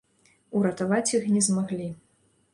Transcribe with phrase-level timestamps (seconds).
[0.59, 1.89] Уратаваць іх не змаглі.